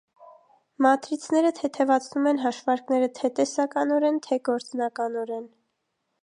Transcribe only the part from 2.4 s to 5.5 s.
հաշվարկները թե՛ տեսականորեն, թե՛ գործնականորեն։